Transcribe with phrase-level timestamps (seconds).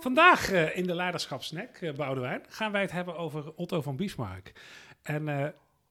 [0.00, 4.52] Vandaag uh, in de Leiderschapsnack, uh, Boudewijn, gaan wij het hebben over Otto van Bismarck.
[5.02, 5.46] En uh,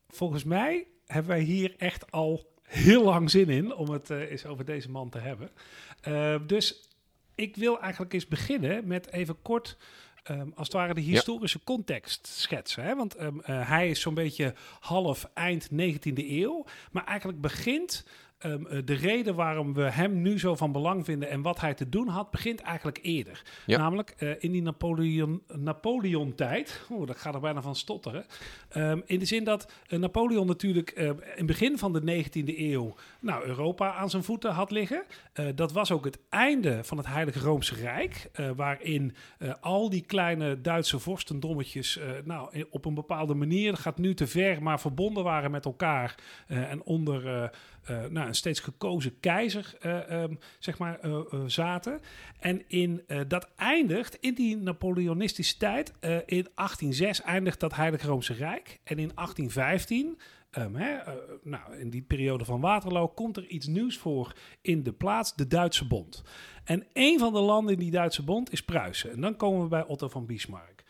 [0.07, 4.65] volgens mij hebben wij hier echt al heel lang zin in om het eens over
[4.65, 5.49] deze man te hebben.
[6.47, 6.89] dus
[7.35, 9.77] ik wil eigenlijk eens beginnen met even kort
[10.31, 11.63] Um, als het ware de historische ja.
[11.63, 12.83] context schetsen.
[12.83, 12.95] Hè?
[12.95, 16.65] Want um, uh, hij is zo'n beetje half eind 19e eeuw.
[16.91, 18.05] Maar eigenlijk begint
[18.45, 21.89] Um, de reden waarom we hem nu zo van belang vinden en wat hij te
[21.89, 23.41] doen had, begint eigenlijk eerder.
[23.65, 23.77] Ja.
[23.77, 26.85] Namelijk uh, in die Napoleon, Napoleon-tijd.
[26.89, 28.25] Oeh, dat gaat er bijna van stotteren.
[28.75, 32.57] Um, in de zin dat uh, Napoleon natuurlijk uh, in het begin van de 19e
[32.57, 35.03] eeuw nou, Europa aan zijn voeten had liggen.
[35.55, 39.15] dat was ook het einde van het Heilige Roomse Rijk, waarin
[39.61, 44.79] al die kleine Duitse vorstendommetjes nou, op een bepaalde manier, gaat nu te ver, maar
[44.79, 46.15] verbonden waren met elkaar
[46.47, 47.51] en onder
[47.87, 51.99] nou, een steeds gekozen keizer uh, um, zeg maar, uh, zaten.
[52.39, 55.93] En in, dat eindigt in die Napoleonistische tijd.
[56.25, 58.79] in 1806 eindigt dat Heilige Roomse Rijk.
[58.83, 60.17] En in 1815
[60.57, 60.97] Um, uh,
[61.43, 65.47] nou, in die periode van Waterloo komt er iets nieuws voor in de plaats, de
[65.47, 66.23] Duitse Bond.
[66.63, 69.11] En een van de landen in die Duitse Bond is Pruisen.
[69.11, 70.83] En dan komen we bij Otto van Bismarck.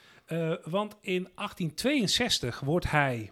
[0.63, 3.31] Want in 1862 wordt hij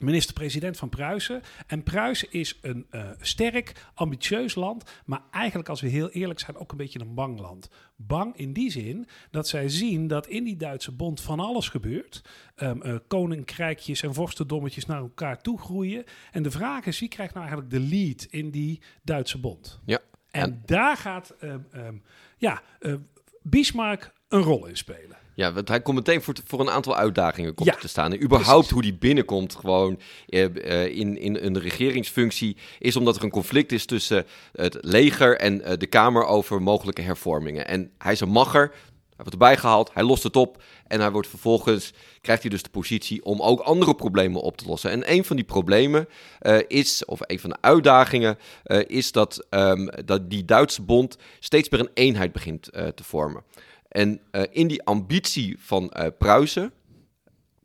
[0.00, 1.42] minister-president van Pruisen.
[1.66, 6.56] En Pruisen is een uh, sterk, ambitieus land, maar eigenlijk als we heel eerlijk zijn
[6.56, 7.68] ook een beetje een bang land.
[7.96, 12.22] Bang in die zin dat zij zien dat in die Duitse bond van alles gebeurt.
[12.56, 16.04] Um, uh, koninkrijkjes en vorstendommetjes naar elkaar toe groeien.
[16.32, 19.80] En de vraag is, wie krijgt nou eigenlijk de lead in die Duitse bond?
[19.84, 19.98] Ja.
[20.30, 22.02] En, en daar gaat um, um,
[22.36, 22.94] ja, uh,
[23.42, 25.18] Bismarck een rol in spelen.
[25.34, 28.12] Ja, want hij komt meteen voor, voor een aantal uitdagingen komt ja, te staan.
[28.12, 28.70] En überhaupt precies.
[28.70, 32.56] hoe die binnenkomt gewoon uh, in, in een regeringsfunctie...
[32.78, 37.02] is omdat er een conflict is tussen het leger en uh, de Kamer over mogelijke
[37.02, 37.66] hervormingen.
[37.66, 40.62] En hij is een macher, hij wordt erbij gehaald, hij lost het op...
[40.86, 44.66] en hij wordt vervolgens, krijgt hij dus de positie om ook andere problemen op te
[44.66, 44.90] lossen.
[44.90, 46.08] En een van die problemen
[46.42, 48.38] uh, is, of een van de uitdagingen...
[48.86, 53.42] is dat, um, dat die Duitse bond steeds meer een eenheid begint te vormen.
[53.90, 56.72] En uh, in die ambitie van uh, Pruisen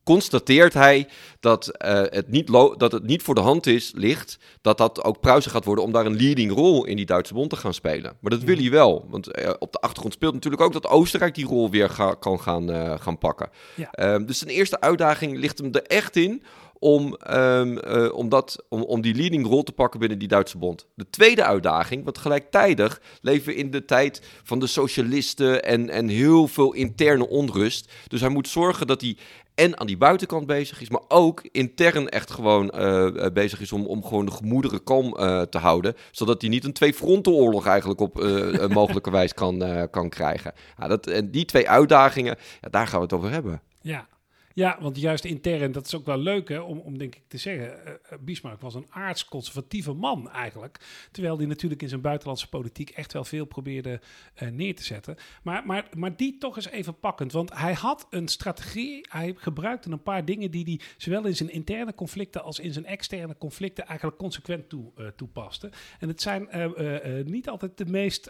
[0.03, 1.07] constateert hij
[1.39, 2.47] dat, uh, het niet
[2.77, 5.91] dat het niet voor de hand is, ligt dat dat ook Pruisen gaat worden om
[5.91, 8.17] daar een leading rol in die Duitse bond te gaan spelen.
[8.19, 9.27] Maar dat wil hij wel, want
[9.59, 13.17] op de achtergrond speelt natuurlijk ook dat Oostenrijk die rol weer ga, kan gaan, gaan
[13.17, 13.49] pakken.
[13.75, 13.91] Ja.
[13.91, 16.43] Ehm, dus zijn eerste uitdaging ligt hem er echt in
[16.79, 20.57] om, um, uh, om, dat, om, om die leading rol te pakken binnen die Duitse
[20.57, 20.87] bond.
[20.95, 26.07] De tweede uitdaging, want gelijktijdig leven we in de tijd van de socialisten en, en
[26.07, 27.91] heel veel interne onrust.
[28.07, 29.17] Dus hij moet zorgen dat hij
[29.55, 33.85] en aan die buitenkant bezig is, maar ook intern echt gewoon uh, bezig is om,
[33.85, 35.95] om gewoon de gemoederen kalm uh, te houden.
[36.11, 40.53] Zodat hij niet een twee-frontenoorlog eigenlijk op uh, mogelijke wijze kan, kan krijgen.
[40.77, 43.61] Ja, dat, en die twee uitdagingen, ja, daar gaan we het over hebben.
[43.81, 44.07] Ja,
[44.55, 47.37] ja, want juist intern, dat is ook wel leuk hè, om, om denk ik te
[47.37, 47.79] zeggen.
[47.85, 50.79] Uh, Bismarck was een aardsconservatieve man eigenlijk.
[51.11, 54.01] Terwijl hij natuurlijk in zijn buitenlandse politiek echt wel veel probeerde
[54.41, 55.17] uh, neer te zetten.
[55.43, 57.31] Maar, maar, maar die toch eens even pakkend.
[57.31, 59.05] Want hij had een strategie.
[59.09, 62.85] Hij gebruikte een paar dingen die hij zowel in zijn interne conflicten als in zijn
[62.85, 65.69] externe conflicten eigenlijk consequent toe, toepaste.
[65.99, 66.49] En het zijn
[67.25, 68.29] niet altijd de meest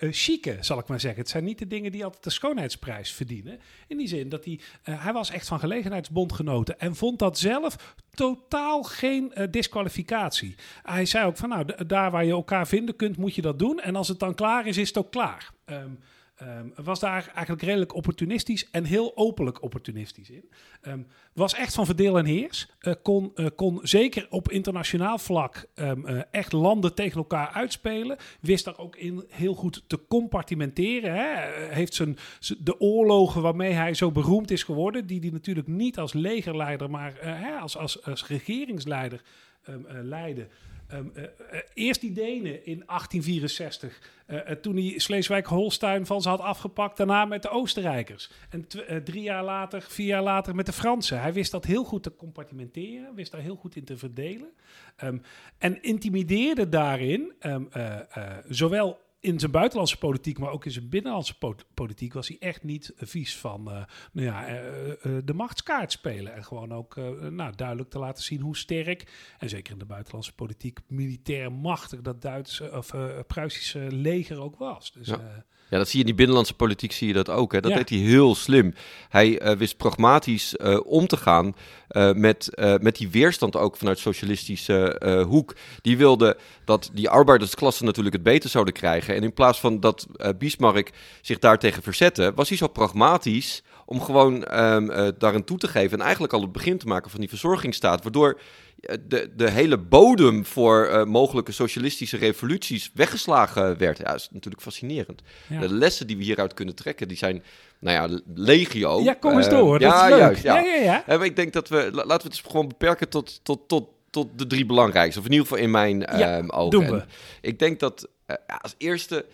[0.00, 1.20] chique, zal ik maar zeggen.
[1.20, 3.60] Het zijn niet de dingen die altijd de schoonheidsprijs verdienen.
[3.86, 8.82] In die zin dat hij, hij was echt van gelegenheidsbondgenoten en vond dat zelf totaal
[8.82, 10.54] geen uh, disqualificatie.
[10.82, 13.80] Hij zei ook van nou, daar waar je elkaar vinden kunt, moet je dat doen.
[13.80, 15.50] En als het dan klaar is, is het ook klaar.
[15.66, 15.98] Um,
[16.42, 20.50] Um, was daar eigenlijk redelijk opportunistisch en heel openlijk opportunistisch in.
[20.82, 22.68] Um, was echt van verdeel en heers.
[22.80, 28.16] Uh, kon, uh, kon zeker op internationaal vlak um, uh, echt landen tegen elkaar uitspelen.
[28.40, 31.14] Wist daar ook in heel goed te compartimenteren.
[31.14, 31.52] Hè.
[31.74, 32.16] Heeft zijn,
[32.58, 37.14] de oorlogen waarmee hij zo beroemd is geworden, die hij natuurlijk niet als legerleider, maar
[37.20, 39.22] hè, als, als, als regeringsleider
[40.02, 40.48] leidde.
[40.94, 46.40] Um, uh, uh, eerst die Denen in 1864, uh, toen hij Sleeswijk-Holstein van ze had
[46.40, 46.96] afgepakt.
[46.96, 48.30] Daarna met de Oostenrijkers.
[48.50, 48.66] En
[49.04, 51.20] drie jaar later, vier jaar later met de Fransen.
[51.20, 54.48] Hij wist dat heel goed te compartimenteren, wist daar heel goed in te verdelen.
[55.04, 55.22] Um,
[55.58, 57.68] en intimideerde daarin um,
[58.48, 61.34] zowel in zijn buitenlandse politiek, maar ook in zijn binnenlandse
[61.74, 66.34] politiek was hij echt niet vies van uh, nou ja, uh, uh, de machtskaart spelen.
[66.34, 66.96] En gewoon ook
[67.30, 72.00] nou, duidelijk te laten zien hoe sterk, en zeker in de buitenlandse politiek, militair machtig
[72.00, 72.94] dat Duitse of
[73.26, 74.92] Pruisische leger ook was.
[74.92, 75.44] Dus, ja.
[75.70, 77.52] Ja, dat zie je in die binnenlandse politiek, zie je dat ook.
[77.52, 77.60] Hè?
[77.60, 77.76] Dat ja.
[77.76, 78.74] deed hij heel slim.
[79.08, 81.54] Hij wist pragmatisch om te gaan
[82.14, 85.56] met, met die weerstand ook vanuit socialistische hoek.
[85.80, 89.05] Die wilde dat die arbeidersklasse natuurlijk het beter zouden krijgen.
[89.06, 89.24] Krijgen.
[89.24, 94.00] En in plaats van dat uh, Bismarck zich daartegen verzette, was hij zo pragmatisch om
[94.00, 95.98] gewoon um, uh, daarin toe te geven.
[95.98, 98.02] En eigenlijk al het begin te maken van die verzorgingsstaat.
[98.02, 98.40] Waardoor
[99.08, 103.98] de, de hele bodem voor uh, mogelijke socialistische revoluties weggeslagen werd.
[103.98, 105.22] Ja, dat is natuurlijk fascinerend.
[105.46, 105.60] Ja.
[105.60, 107.42] De lessen die we hieruit kunnen trekken, die zijn,
[107.78, 109.00] nou ja, legio.
[109.02, 109.74] Ja, kom eens door.
[109.74, 110.42] Uh, ja, juist.
[110.42, 110.58] Ja.
[110.58, 111.22] Ja, ja, ja.
[111.22, 114.46] ik denk dat we, laten we het dus gewoon beperken tot, tot, tot, tot de
[114.46, 115.20] drie belangrijkste.
[115.20, 116.70] Of in ieder geval in mijn ja, um, ogen.
[116.70, 116.96] Doen we.
[116.96, 117.06] En
[117.40, 119.26] ik denk dat uh, als eerste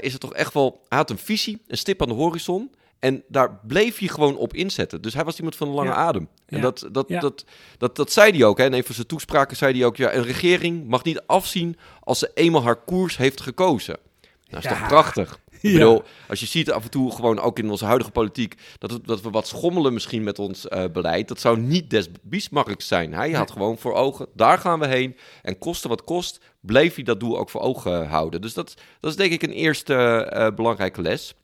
[0.00, 2.70] is het toch echt wel, hij had een visie, een stip aan de horizon.
[2.98, 5.02] En daar bleef hij gewoon op inzetten.
[5.02, 6.28] Dus hij was iemand van een lange adem.
[6.46, 7.44] En dat, dat, dat,
[7.78, 8.58] dat, dat, zei hij ook.
[8.58, 8.64] Hè.
[8.64, 9.96] In een van zijn toespraken zei hij ook...
[9.96, 13.96] Ja, een regering mag niet afzien als ze eenmaal haar koers heeft gekozen.
[14.20, 15.38] Nou, dat is toch prachtig?
[15.64, 18.54] Ik bedoel, als je ziet af en toe gewoon ook in onze huidige politiek...
[18.78, 21.28] dat, we, dat we wat schommelen misschien met ons uh, beleid...
[21.28, 23.14] dat zou niet des Bismarcks zijn.
[23.14, 25.16] Hij had gewoon voor ogen, daar gaan we heen.
[25.42, 28.40] En koste wat kost, bleef hij dat doel ook voor ogen houden.
[28.40, 31.34] Dus dat, dat is denk ik een eerste uh, belangrijke les.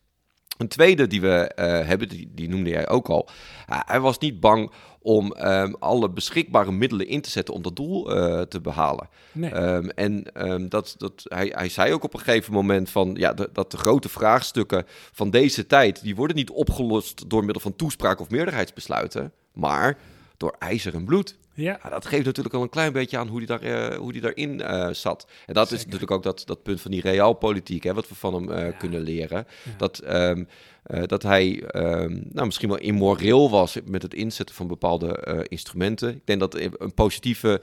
[0.61, 3.29] Een tweede die we uh, hebben, die, die, noemde jij ook al.
[3.71, 4.71] Uh, hij was niet bang
[5.03, 9.09] om um, alle beschikbare middelen in te zetten om dat doel uh, te behalen.
[9.33, 9.55] Nee.
[9.55, 13.33] Um, en um, dat, dat, hij, hij zei ook op een gegeven moment van ja,
[13.33, 17.77] de, dat de grote vraagstukken van deze tijd, die worden niet opgelost door middel van
[17.77, 19.99] toespraak of meerderheidsbesluiten, maar
[20.40, 21.37] door ijzer en bloed.
[21.54, 21.78] Ja.
[21.82, 21.90] ja.
[21.90, 24.60] dat geeft natuurlijk al een klein beetje aan hoe die, daar, uh, hoe die daarin
[24.60, 25.26] uh, zat.
[25.46, 25.78] En dat Zeker.
[25.78, 28.58] is natuurlijk ook dat, dat punt van die realpolitiek, hè, wat we van hem uh,
[28.58, 28.70] ja.
[28.70, 29.46] kunnen leren.
[29.64, 29.70] Ja.
[29.76, 30.48] Dat, um,
[31.06, 36.14] dat hij um, nou, misschien wel immoreel was met het inzetten van bepaalde instrumenten.
[36.14, 37.60] Ik denk dat een positieve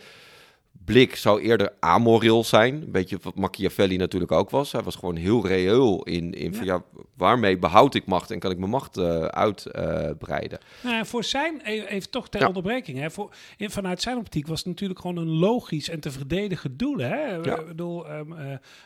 [0.87, 2.81] blik zou eerder amoreel zijn.
[2.81, 4.71] Een beetje wat Machiavelli natuurlijk ook was.
[4.71, 6.57] Hij was gewoon heel reëel in, in ja.
[6.57, 6.83] van ja,
[7.17, 10.59] waarmee behoud ik macht en kan ik mijn macht uh, uitbreiden.
[10.85, 12.47] Uh, nou, voor zijn, e-, even toch ter ja.
[12.47, 16.11] onderbreking, hè, voor, in, vanuit zijn optiek was het natuurlijk gewoon een logisch en te
[16.11, 16.97] verdedigen doel.
[16.97, 17.37] Hè?
[17.37, 18.37] Ik bedoel, um, uh,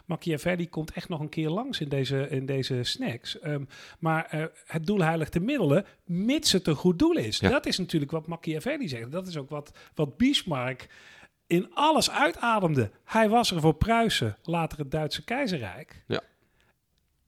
[0.06, 3.38] Machiavelli komt echt nog een keer langs in deze, in deze snacks.
[3.44, 3.68] Um,
[4.00, 7.40] maar het doel heiligt de middelen, mits het een goed doel is.
[7.40, 9.12] Dat is natuurlijk wat Machiavelli zegt.
[9.12, 10.88] Dat is ook wat, wat Bismarck
[11.52, 12.92] in alles uitademde.
[13.04, 16.04] Hij was er voor Pruisen, later het Duitse keizerrijk.
[16.08, 16.22] Ja.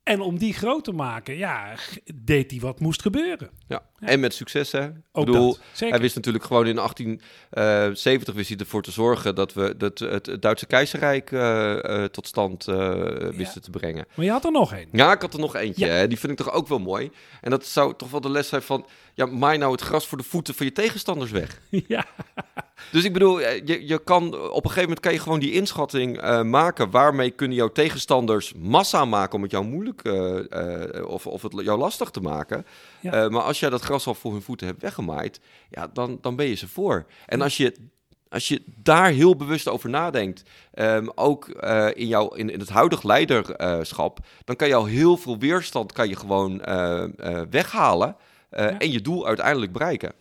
[0.04, 1.76] En om die groot te maken, ja,
[2.16, 3.50] deed hij wat moest gebeuren.
[3.68, 3.93] Ja, ja.
[4.06, 4.84] En met succes, hè?
[5.12, 9.36] Ook Ik bedoel, hij wist natuurlijk gewoon in 1870 uh, wist hij ervoor te zorgen
[9.36, 12.66] dat we dat, het, Duitse keizerrijk uh, uh, tot stand
[13.36, 14.06] wisten te brengen.
[14.16, 14.88] Maar je had er nog één.
[14.92, 16.08] Ja, ik had er nog eentje.
[16.08, 17.12] Die vind ik toch ook wel mooi.
[17.42, 20.18] En dat zou toch wel de les zijn van, ja, maai nou het gras voor
[20.18, 21.60] de voeten van je tegenstanders weg.
[21.88, 22.06] Ja.
[22.92, 26.24] Dus ik bedoel, je, je kan op een gegeven moment kan je gewoon die inschatting
[26.24, 26.92] uh, maken.
[26.92, 31.54] Waarmee kunnen jouw tegenstanders massa maken om het jou moeilijk uh, uh, of, of het
[31.56, 32.66] jou lastig te maken.
[33.02, 33.30] Ja.
[33.30, 36.46] maar als jij dat gras al voor hun voeten hebt weggemaaid, ja, dan, dan ben
[36.46, 37.06] je ze voor.
[37.26, 37.74] En als je
[38.30, 40.44] als je daar heel bewust over nadenkt,
[40.74, 45.18] um, ook uh, in, jouw, in, in het huidige leiderschap, dan kan je al heel
[45.18, 48.16] veel weerstand kan je gewoon uh, uh, weghalen
[48.52, 48.80] ja.
[48.80, 50.14] en je doel uiteindelijk bereiken.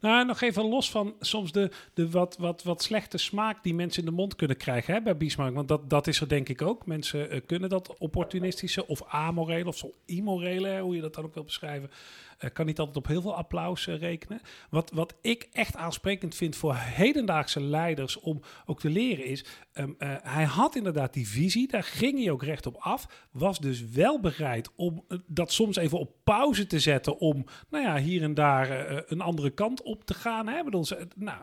[0.00, 4.02] Nou, nog even los van soms de, de wat, wat, wat slechte smaak die mensen
[4.02, 5.54] in de mond kunnen krijgen hè, bij Bismarck.
[5.54, 6.86] Want dat, dat is er denk ik ook.
[6.86, 11.44] Mensen kunnen dat opportunistische of amorele of zo immorele, hoe je dat dan ook wil
[11.44, 11.90] beschrijven.
[12.38, 14.40] Uh, kan niet altijd op heel veel applaus uh, rekenen.
[14.70, 19.44] Wat, wat ik echt aansprekend vind voor hedendaagse leiders om ook te leren is...
[19.74, 23.28] Um, uh, hij had inderdaad die visie, daar ging hij ook recht op af.
[23.30, 27.18] Was dus wel bereid om dat soms even op pauze te zetten...
[27.18, 28.70] om nou ja, hier en daar
[29.10, 30.48] een andere kant op te gaan.
[30.48, 30.64] Hè?
[30.64, 30.84] Bedoel,
[31.16, 31.42] nou,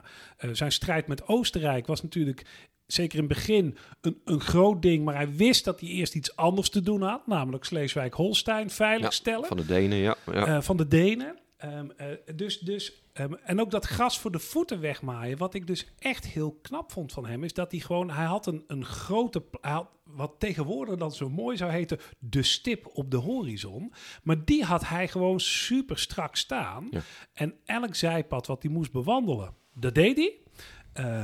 [0.51, 2.45] zijn strijd met Oostenrijk was natuurlijk
[2.87, 5.05] zeker in het begin een, een groot ding.
[5.05, 7.27] Maar hij wist dat hij eerst iets anders te doen had.
[7.27, 9.41] Namelijk Sleeswijk-Holstein veiligstellen.
[9.41, 10.15] Ja, van de Denen, ja.
[10.31, 10.47] ja.
[10.47, 11.39] Uh, van de Denen.
[11.63, 15.37] Um, uh, dus, dus, um, en ook dat gras voor de voeten wegmaaien.
[15.37, 17.43] Wat ik dus echt heel knap vond van hem.
[17.43, 18.09] Is dat hij gewoon...
[18.09, 19.43] Hij had een, een grote...
[19.61, 21.99] Had, wat tegenwoordig dan zo mooi zou heten...
[22.19, 23.93] De stip op de horizon.
[24.23, 26.87] Maar die had hij gewoon super strak staan.
[26.91, 27.01] Ja.
[27.33, 29.53] En elk zijpad wat hij moest bewandelen...
[29.73, 30.39] Dat deed hij.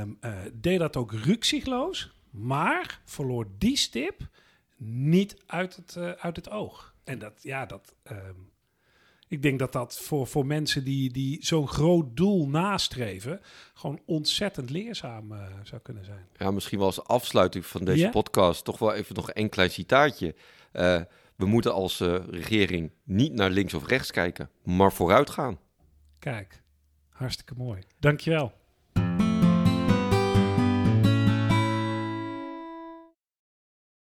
[0.00, 4.28] Um, uh, deed dat ook rukzichtloos, maar verloor die stip
[4.76, 6.94] niet uit het, uh, uit het oog.
[7.04, 7.94] En dat, ja, dat.
[8.10, 8.51] Um,
[9.32, 13.40] ik denk dat dat voor, voor mensen die, die zo'n groot doel nastreven,
[13.74, 16.26] gewoon ontzettend leerzaam uh, zou kunnen zijn.
[16.36, 18.12] Ja, misschien wel als afsluiting van deze yeah?
[18.12, 20.34] podcast toch wel even nog een klein citaatje.
[20.72, 21.00] Uh,
[21.36, 25.58] we moeten als uh, regering niet naar links of rechts kijken, maar vooruit gaan.
[26.18, 26.62] Kijk,
[27.08, 27.82] hartstikke mooi.
[27.98, 28.52] Dankjewel.